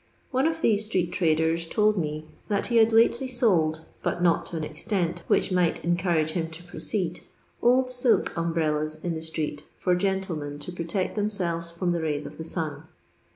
One 0.31 0.47
of 0.47 0.61
these 0.61 0.85
street 0.85 1.11
traders 1.11 1.67
told 1.67 1.95
me 1.95 2.25
that 2.47 2.65
he 2.65 2.77
had 2.77 2.91
lately 2.91 3.27
sold, 3.27 3.81
but 4.01 4.19
not 4.19 4.47
to 4.47 4.57
an 4.57 4.63
extent 4.63 5.21
which 5.27 5.51
might 5.51 5.85
encourage 5.85 6.31
him 6.31 6.49
to 6.49 6.63
proceed, 6.63 7.19
old 7.61 7.91
silk 7.91 8.35
umbrellas 8.35 8.99
in 9.03 9.13
the 9.13 9.21
street 9.21 9.61
for 9.77 9.95
genUemen 9.95 10.57
to 10.61 10.71
protect 10.71 11.13
themselves 11.13 11.69
from 11.69 11.91
the 11.91 12.01
rays 12.01 12.25
of 12.25 12.39
the 12.39 12.43
sun. 12.43 12.87